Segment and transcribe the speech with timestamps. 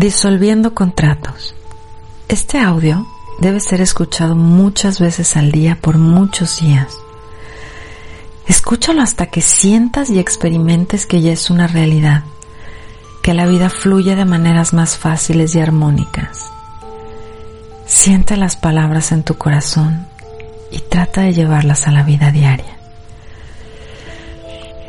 [0.00, 1.54] Disolviendo contratos.
[2.26, 3.06] Este audio
[3.38, 6.96] debe ser escuchado muchas veces al día por muchos días.
[8.46, 12.24] Escúchalo hasta que sientas y experimentes que ya es una realidad,
[13.22, 16.50] que la vida fluye de maneras más fáciles y armónicas.
[17.84, 20.06] Siente las palabras en tu corazón
[20.70, 22.78] y trata de llevarlas a la vida diaria.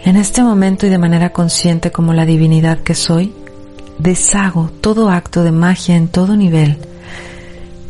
[0.06, 3.36] En este momento y de manera consciente como la divinidad que soy,
[4.02, 6.78] deshago todo acto de magia en todo nivel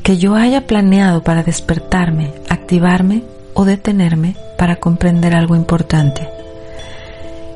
[0.03, 6.27] que yo haya planeado para despertarme, activarme o detenerme para comprender algo importante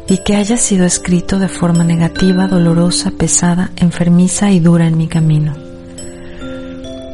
[0.07, 5.07] y que haya sido escrito de forma negativa, dolorosa, pesada, enfermiza y dura en mi
[5.07, 5.55] camino.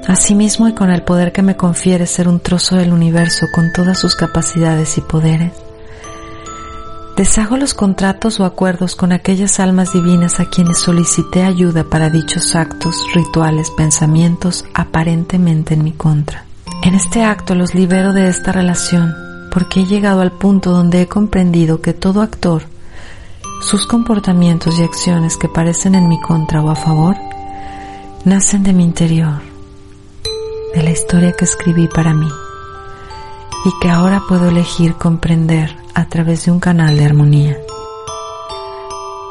[0.08, 3.98] Asimismo y con el poder que me confiere ser un trozo del universo con todas
[3.98, 5.53] sus capacidades y poderes,
[7.21, 12.55] Deshago los contratos o acuerdos con aquellas almas divinas a quienes solicité ayuda para dichos
[12.55, 16.45] actos, rituales, pensamientos aparentemente en mi contra.
[16.81, 19.13] En este acto los libero de esta relación
[19.52, 22.63] porque he llegado al punto donde he comprendido que todo actor,
[23.61, 27.16] sus comportamientos y acciones que parecen en mi contra o a favor,
[28.25, 29.44] nacen de mi interior,
[30.73, 32.30] de la historia que escribí para mí
[33.63, 37.58] y que ahora puedo elegir comprender a través de un canal de armonía.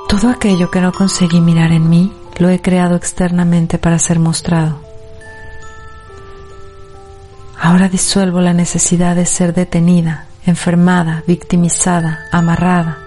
[0.08, 4.80] Todo aquello que no conseguí mirar en mí lo he creado externamente para ser mostrado.
[7.60, 12.98] Ahora disuelvo la necesidad de ser detenida, enfermada, victimizada, amarrada.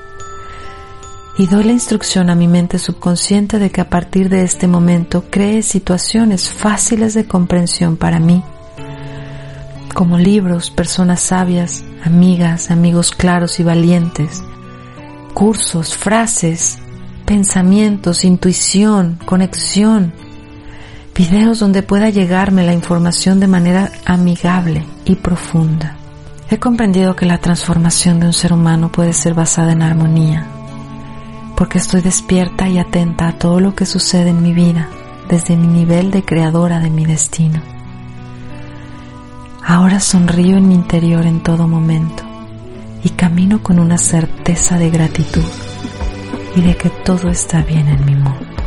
[1.37, 5.25] Y doy la instrucción a mi mente subconsciente de que a partir de este momento
[5.31, 8.43] cree situaciones fáciles de comprensión para mí
[9.93, 14.43] como libros, personas sabias, amigas, amigos claros y valientes,
[15.33, 16.79] cursos, frases,
[17.25, 20.13] pensamientos, intuición, conexión,
[21.15, 25.95] videos donde pueda llegarme la información de manera amigable y profunda.
[26.49, 30.45] He comprendido que la transformación de un ser humano puede ser basada en armonía,
[31.55, 34.89] porque estoy despierta y atenta a todo lo que sucede en mi vida
[35.29, 37.72] desde mi nivel de creadora de mi destino.
[39.65, 42.23] Ahora sonrío en mi interior en todo momento
[43.03, 45.43] y camino con una certeza de gratitud
[46.55, 48.62] y de que todo está bien en mi mundo.